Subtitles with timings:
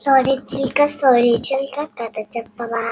[0.00, 2.84] Story చీక story చీక కథ చెప్పవా?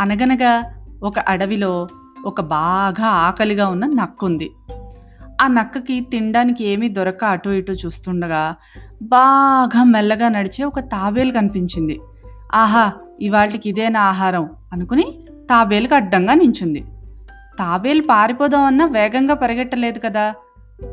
[0.00, 0.64] అనగనగా
[1.02, 1.88] ఒక అడవిలో
[2.26, 4.50] ఒక బాగా ఆకలిగా ఉన్న నక్క ఉంది
[5.40, 8.54] ఆ నక్కకి తినడానికి ఏమీ దొరక అటు ఇటు చూస్తుండగా
[9.02, 12.00] బాగా మెల్లగా నడిచే ఒక తాబేలు కనిపించింది.
[12.54, 14.50] ఆహా ఇవాళకి ఇదేనా ఆహారం?
[14.72, 16.84] అనుకుని తాబేలుకి అడ్డంగా నించుంది.
[17.58, 20.34] తాబేలు పారిపోదామన్నా వేగంగా పరిగెట్టలేదు కదా.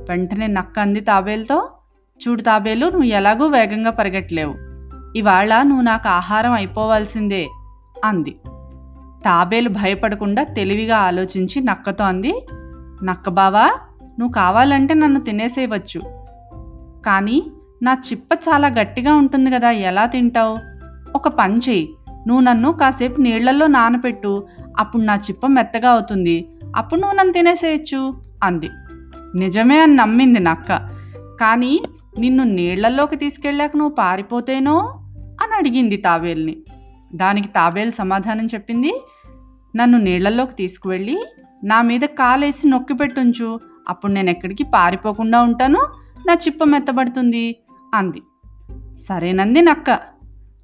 [0.09, 1.67] వెంటనే నక్క అంది తాబేలుతో
[2.21, 4.55] చూడు తాబేలు నువ్వు ఎలాగూ వేగంగా పరిగెట్టలేవు.
[5.16, 7.47] ఇవాళ నువ్వు నాకు ఆహారం అయిపోవాల్సిందే
[8.05, 8.31] అంది.
[9.25, 12.47] తాబేలు భయపడకుండా తెలివిగా ఆలోచించి నక్కతో అంది
[13.03, 13.66] నక్క బావా
[14.19, 16.02] నువ్వు కావాలంటే నన్ను తినేసేయవచ్చు.
[17.05, 17.52] కానీ
[17.83, 20.57] నా చిప్ప చాలా గట్టిగా ఉంటుంది కదా ఎలా తింటావు?
[21.16, 21.89] ఒక పని చెయ్యి.
[22.27, 24.47] నువ్వు నన్ను కాసేపు నీళ్ళలో నానపెట్టు.
[24.80, 26.49] అప్పుడు నా చిప్ప మెత్తగా అవుతుంది.
[26.75, 28.69] అప్పుడు నువ్వు నన్ను తినేసేయచ్చు అంది.
[29.35, 30.77] నిజమే అని నమ్మింది నక్క
[31.39, 31.83] కానీ
[32.19, 34.77] నిన్ను నీళ్ళలోకి తీసుకెళ్ళాక నువ్వు పారిపోతేనో
[35.44, 36.55] అని అడిగింది తాబేల్ని
[37.16, 38.94] దానికి తాబేలు సమాధానం చెప్పింది
[39.75, 41.17] నన్ను నీళ్ళలోకి తీసుకువెళ్ళి
[41.63, 45.79] నా మీద కాలేసి నొక్కి పెట్టుంచు అప్పుడు నేను ఎక్కడికి పారిపోకుండా ఉంటాను
[46.27, 47.55] నా చిప్ప మెత్తబడుతుంది
[47.95, 48.22] అంది.
[48.97, 49.89] సరేనంది నక్క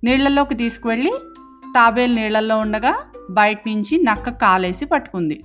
[0.04, 1.12] నీళ్ళలోకి తీసుకువెళ్ళి
[1.76, 2.96] తాబేలు నీళ్ళలో ఉండగా
[3.32, 5.44] బయట నుంచి నక్క కాలేసి పట్టుకుంది.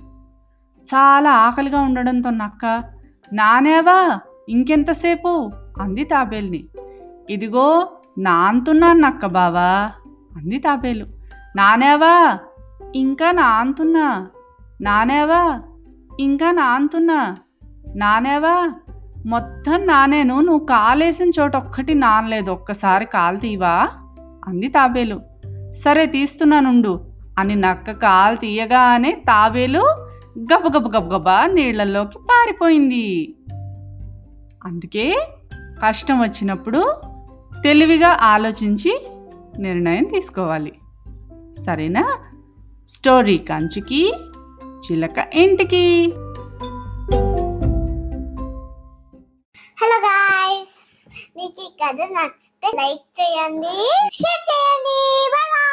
[0.85, 2.83] చాలా ఆకలిగా ఉండడంతో నక్క
[3.33, 5.51] నానేవా ఇంకెంతసేపు?
[5.81, 6.67] అంది తాబేల్ని.
[7.29, 7.87] ఇదిగో
[8.17, 9.91] నాంతున్నాను నక్క బావా
[10.37, 11.05] అంది తాబేలు.
[11.55, 12.39] నానేవా
[12.95, 14.27] ఇంకా నాంతున్నా
[14.81, 15.61] నానేవా
[16.19, 17.35] ఇంకా నాంతున్నా
[17.95, 18.71] నానేవా
[19.25, 23.87] మొత్తం నానేను నువ్వు కాలేసిన చోట ఒక్కటి నానలేదు ఒక్కసారి కాలు తీవా?
[24.47, 25.19] అంది తాబేలు.
[25.73, 27.05] సరే తీస్తున్నానుండు
[27.39, 30.00] అని నక్క కాలు తీయగానే తాబేలు
[30.39, 33.35] గబగబ గబగబా నీళ్ళలోకి పారిపోయింది.
[34.63, 35.27] అందుకే
[35.85, 37.01] కష్టం వచ్చినప్పుడు
[37.63, 39.07] తెలివిగా ఆలోచించి
[39.59, 40.71] నిర్ణయం తీసుకోవాలి.
[41.65, 42.19] సరేనా?
[42.87, 44.13] స్టోరీ కంచుకి
[44.67, 46.13] చిలక ఇంటికి.
[49.81, 55.29] హలో గాయ్స్ మీకు ఈ కథ నచ్చితే లైక్ చేయండి షేర్ చేయండి.
[55.31, 55.70] బాయ్.